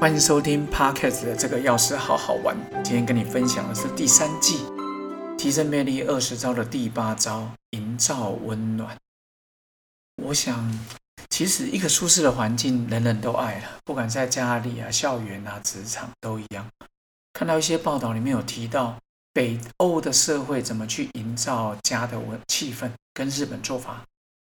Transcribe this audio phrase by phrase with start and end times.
[0.00, 2.56] 欢迎收听 Parkes 的这个钥匙好好玩。
[2.82, 4.64] 今天跟你分享的是第三季
[5.36, 8.96] 提升魅力二十招的第八招：营造温暖。
[10.22, 10.66] 我想，
[11.28, 16.66] 其实一个舒适的环境，人人都爱了，不管在家里啊、校园啊、职场都一样。
[17.34, 18.96] 看到一些报道里面有提到
[19.34, 24.02] 北欧的社会怎么去营造家的温气氛，跟日本做法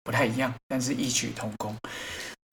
[0.04, 1.76] 不太一样，但是异曲同工。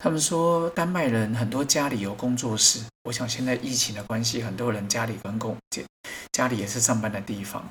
[0.02, 2.82] 他们说，丹麦人很多家里有工作室。
[3.04, 5.84] 我想现在疫情的关系，很多人家里跟工家
[6.32, 7.68] 家里也是上班的地方。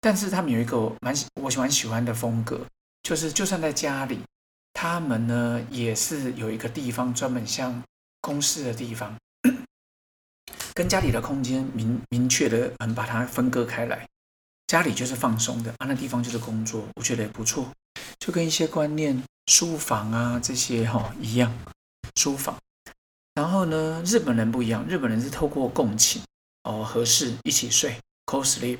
[0.00, 2.64] 但是他们有一个蛮我喜欢喜欢的风格，
[3.02, 4.20] 就是就算在家里，
[4.72, 7.82] 他们呢也是有一个地方专门像
[8.20, 9.16] 公司的地方，
[10.74, 14.06] 跟家里的空间明明确的很把它分割开来。
[14.68, 17.66] 家里就是放松的，啊，那地方就是工作，我觉得也不错。
[18.20, 19.20] 就跟一些观念。
[19.48, 21.52] 书房啊，这些哈一样，
[22.16, 22.56] 书房。
[23.34, 26.22] 然后呢，日本人不一样，日本人是透过共寝
[26.64, 28.78] 哦，合适一起睡，co-sleep，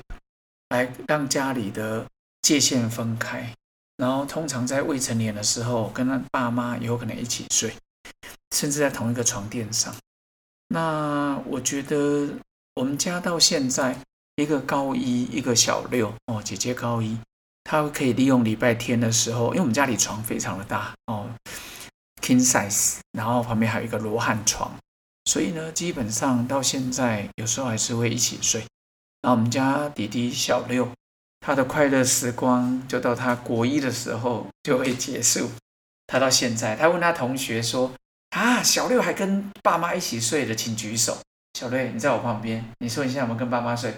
[0.69, 2.05] 来让家里的
[2.41, 3.53] 界限分开。
[3.97, 7.73] 然后通常在未成年的时候，跟他爸妈有可能一起睡，
[8.55, 9.93] 甚至在同一个床垫上。
[10.67, 12.29] 那我觉得
[12.75, 13.97] 我们家到现在，
[14.35, 17.17] 一个高一，一个小六哦，姐姐高一。
[17.63, 21.29] 她可以利用礼拜天的时候，因为我们家里床非常的大哦
[22.23, 24.73] ，king size，然后旁边还有一个罗汉床，
[25.25, 28.61] 所以呢，基本上到现在有时候还是会一起睡。
[29.21, 30.89] 然后我们家弟弟小六，
[31.41, 35.51] 他的快乐时光就到他国一的时候就会结束。
[36.07, 37.93] 他到现在，他问他同学说
[38.31, 41.17] ：“啊，小六还跟爸妈一起睡的，请举手。”
[41.57, 43.93] 小六，你在我旁边，你说你现在，有没有跟爸妈睡？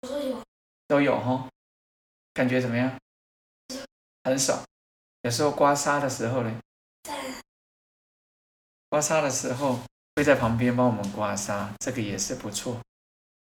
[0.00, 0.42] 都有，
[0.88, 1.48] 都有哈。
[2.32, 2.90] 感觉怎么样？
[4.24, 4.58] 很爽。
[5.22, 6.52] 有时候刮痧的时候呢，
[8.94, 9.80] 刮痧的时候
[10.14, 12.78] 会在旁边帮我们刮痧，这个也是不错。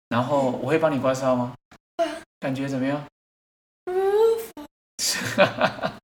[0.10, 1.54] 然后我会帮你刮痧吗？
[2.40, 3.06] 感觉怎么样？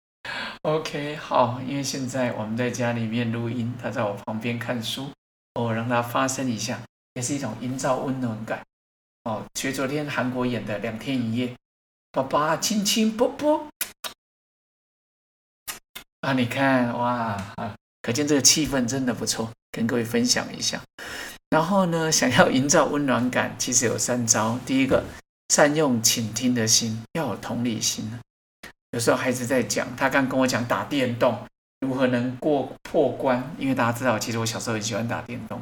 [0.61, 5.09] OK，好，因为现在我们在家里面录音，他在我旁边看书，
[5.55, 6.79] 我让他发声一下，
[7.15, 8.63] 也是一种营造温暖感。
[9.23, 11.55] 哦，学昨天韩国演的两天一夜。
[12.11, 13.67] 爸爸亲亲啵啵
[16.19, 16.33] 啊！
[16.33, 20.81] 你看哇啊，可见这个气氛真的不错，跟各位分享一下。
[21.49, 24.59] 然后呢， 想要营造温暖感，其实有三招。
[24.65, 25.03] 第一个，
[25.49, 28.11] 善用倾听的心，要有同理心。
[28.91, 31.37] 有时候孩子在讲，他刚跟我讲打电动
[31.79, 35.61] 如何能过破关，因为大家知道，其实我小时候很喜欢打电动。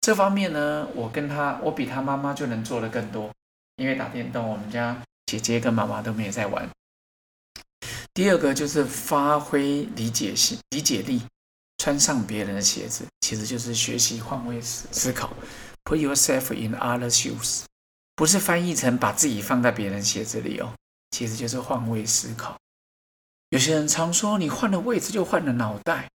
[0.00, 3.30] 这方面呢，我跟他，我比他妈妈就能做的更多，
[3.76, 4.96] 因为打电动，我们家。
[5.26, 6.66] 姐姐跟妈妈都没有在玩。
[8.14, 11.20] 第二个就是发挥理解性、理解力，
[11.78, 15.32] 穿上别人的鞋子，其实就是学习换位思思考。
[15.84, 17.62] Put yourself in other shoes，
[18.14, 20.74] 不是翻译成把自己放在别人鞋子里哦，
[21.10, 22.58] 其实就是换位思考。
[23.48, 26.10] 有些人常说你换了位置就换了脑袋，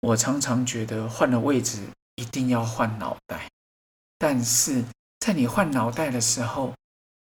[0.00, 1.78] 我常常觉得换了位置
[2.16, 3.48] 一定要换脑袋，
[4.18, 4.84] 但是
[5.20, 6.74] 在你换脑袋的时候。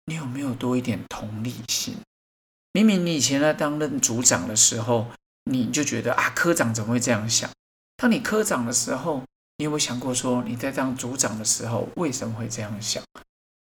[0.05, 1.95] 你有没有多一点同理心？
[2.71, 5.05] 明明你以前在担任组长的时候，
[5.43, 7.47] 你就觉得啊，科长怎么会这样想？
[8.01, 9.21] 当你科长的时候，
[9.57, 13.03] 你有没有想过说你在当组长的时候为什么会这样想？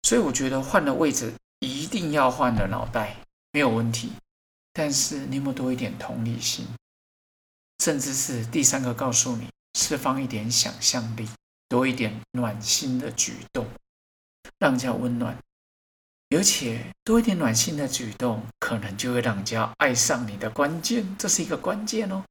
[0.02, 3.18] 所以我觉得换了位置一定要换了脑袋，
[3.52, 4.14] 没有问题。
[4.74, 6.66] 但是你有没有多一点同理心？
[7.84, 9.48] 甚至是第三个告诉你，
[9.78, 11.30] 释放一点想象力，
[11.70, 13.68] 多一点暖心的举动，
[14.58, 15.38] 让人家温暖。
[16.36, 22.24] 而且多一点暖心的举动，可能就会让人家爱上你的关键，这是一个关键哦。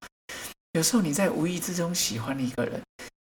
[0.74, 2.82] 有时候你在无意之中喜欢一个人，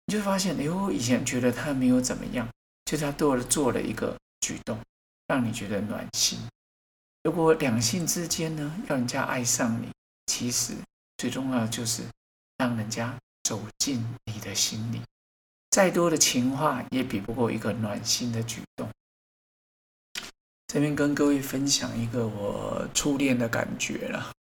[0.07, 2.49] 你就发现，哎呦，以前觉得他没有怎么样，
[2.85, 4.77] 就是他做了做了一个举动，
[5.29, 6.37] 让你觉得暖心。
[7.23, 9.89] 如果两性之间呢，要人家爱上你，
[10.27, 10.75] 其实
[11.17, 12.03] 最重要的就是
[12.57, 15.01] 让人家走进你的心里。
[15.71, 18.91] 再多的情话，也比不过一个暖心的举动。
[20.67, 24.33] 这边跟各位分享一个我初恋的感觉了。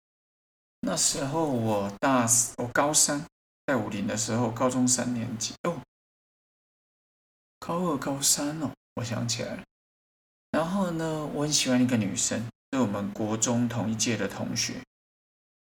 [0.81, 2.27] 那时候我大
[2.57, 3.25] 我高三，
[3.67, 5.81] 在武林的时候，高中三年级哦，
[7.59, 9.63] 高二高三哦，我想起来了。
[10.51, 14.81] 然后呢，我很喜欢一个女生，是我们国中同一届的同学。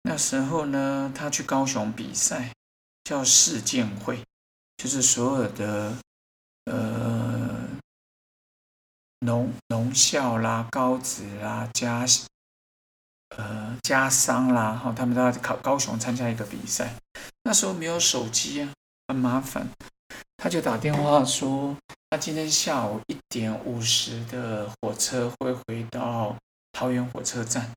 [0.02, 2.52] 那时候呢，她去高雄比赛，
[3.04, 4.22] 叫世剑会，
[4.76, 5.96] 就是所有的
[6.64, 7.68] 呃。
[9.20, 12.06] 农农校啦、高职啦、家
[13.36, 16.94] 呃家商啦，哈，他们都要考高雄参加一个比赛。
[17.44, 18.72] 那时候没有手机啊，
[19.08, 19.68] 很麻烦。
[20.36, 21.76] 他就打电话说，
[22.10, 26.36] 他今天下午一点五十的火车会回到
[26.72, 27.72] 桃园火车站，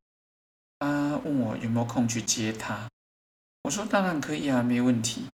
[0.80, 2.88] 他问我有没有空去接他。
[3.64, 5.28] 我说当然可以啊，没问题。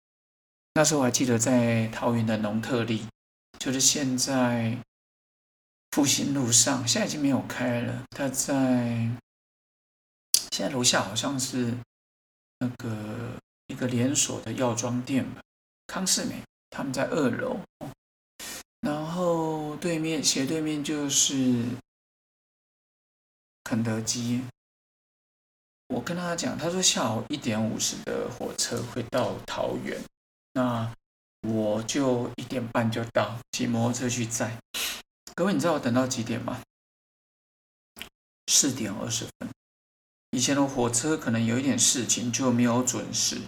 [0.73, 3.05] 那时候我还记得在桃园的农特利，
[3.59, 4.77] 就是现在
[5.91, 8.03] 复兴路上，现在已经没有开了。
[8.11, 9.09] 他在
[10.57, 11.71] 现在楼下好像是
[12.57, 15.41] 那个一个连锁的药妆店吧，
[15.85, 17.59] 康世美，他们在二楼，
[18.81, 21.63] 然后对面斜对面就是
[23.65, 24.41] 肯德基。
[25.89, 30.01] 我跟他讲，他说下午一点五十的火车会到桃园，
[30.53, 30.91] 那
[31.47, 34.57] 我就一点半就到，骑摩托车去载。
[35.35, 36.59] 各位，你知道我等到几点吗？
[38.47, 39.47] 四点二十分。
[40.31, 43.39] 以前的火车可能有一点事情就没有准时，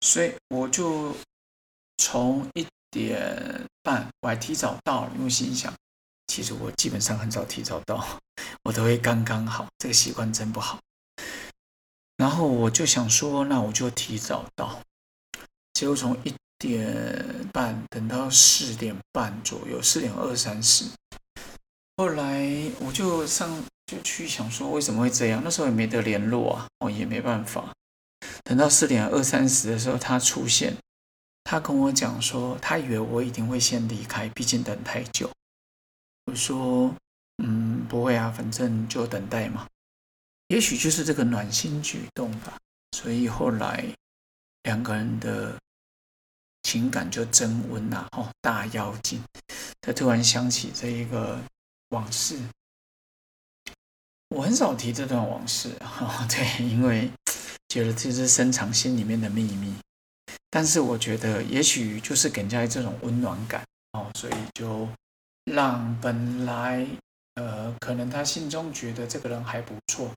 [0.00, 1.14] 所以我就
[1.98, 5.72] 从一点半我还提早到了，因为心想，
[6.26, 8.04] 其实我基本上很少提早到，
[8.64, 10.78] 我都会刚刚好，这个习惯真不好。
[12.16, 14.80] 然后我就想说，那我就提早到。
[15.74, 20.86] 结果从一点半等到四点半左右，四点二三十。
[21.98, 22.48] 后来
[22.80, 25.40] 我就上就去想说，为什么会这样？
[25.44, 27.72] 那时候也没得联络啊，我也没办法。
[28.42, 30.76] 等到四点二三十的时候，他出现，
[31.44, 35.30] 他跟我讲说，他以为我一定会先离开，毕竟等太久。
[36.24, 36.92] 我说，
[37.42, 39.66] 嗯，不会啊，反正就等待嘛。
[40.48, 42.56] 也许就是这个暖心举动吧，
[42.96, 43.84] 所以后来
[44.64, 45.56] 两个人的
[46.62, 48.08] 情感就增温了。
[48.16, 49.22] 哦，大妖精，
[49.80, 51.40] 他突然想起这一个
[51.90, 52.36] 往事。
[54.28, 57.10] 我很少提这段往事，哈， 对，因为
[57.68, 59.74] 觉得这是深藏心里面的秘密。
[60.50, 63.62] 但是我觉得，也许就是给人家这种温暖感，
[63.92, 64.88] 哦，所以就
[65.44, 66.86] 让本来
[67.34, 70.10] 呃，可能他心中觉得这个人还不错。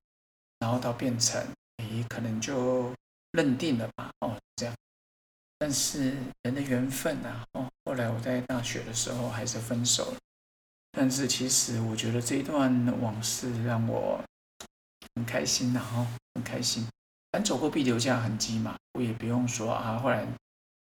[0.60, 1.42] 然后到变成，
[1.78, 2.94] 诶，可能就
[3.32, 4.76] 认定了吧，哦，这样。
[5.58, 10.18] 但是人的缘分啊，哦，后来我在大学的时候还是分手了。
[10.92, 14.22] 但是其实我觉得这一段往事让我
[15.16, 16.84] 很开心呐，哦，很开心。
[17.32, 20.26] 反正走过必留下痕迹嘛，我也不用说啊，后来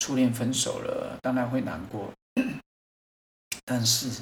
[0.01, 2.12] 初恋分手了，当然会难过。
[3.65, 4.21] 但是，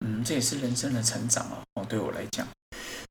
[0.00, 2.46] 嗯，这也是人生的成长，哦，对我来讲。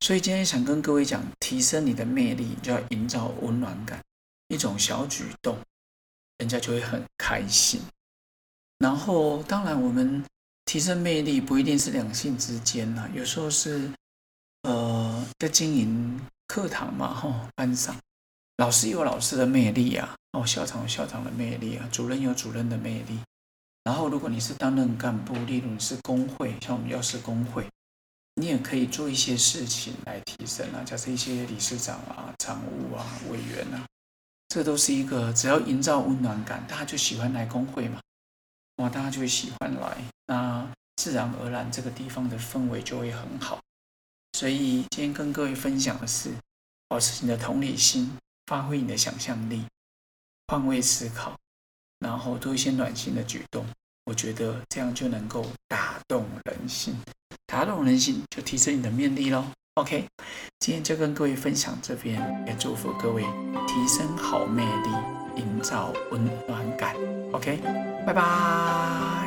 [0.02, 4.00] 所以今天想跟各位讲，提升你的魅力，就要营造温暖感。
[4.50, 5.58] 一种小举动，
[6.38, 7.82] 人家就会很开心。
[8.78, 10.24] 然后，当然我们
[10.66, 13.92] 提升魅力不一定是两性之间呐，有时候是
[14.64, 17.96] 呃在经营课堂嘛，哈，班上
[18.58, 23.20] 老师有老师的魅力啊，哦，校长有校长的魅力啊，主任有主任的魅力。
[23.84, 27.68] 然后，如果你是担任干部，例如你是工会，像我们药师工会。
[28.36, 33.86] 你也可以做一些事情来提升啊，假设一些理事长啊、常务啊、委员啊，
[34.48, 38.00] 这都是一个只要营造温暖感，大家就喜欢来工会嘛，
[38.90, 39.98] 大家就会喜欢来，
[40.28, 43.60] 那自然而然这个地方的氛围就会很好。
[44.34, 46.32] 所以今天跟各位分享的是，
[46.88, 49.66] 保持你的同理心，发挥你的想象力，
[50.48, 51.36] 换位思考，
[52.00, 53.66] 然后做一些暖心的举动，
[54.06, 56.96] 我觉得这样就能够打动人心。
[57.46, 59.46] 打动人心，就提升你的魅力喽。
[59.76, 60.08] OK，
[60.60, 63.24] 今天就跟各位分享这边，也祝福各位
[63.68, 66.96] 提升好魅力，营造温暖感。
[67.32, 67.60] OK，
[68.06, 69.23] 拜拜。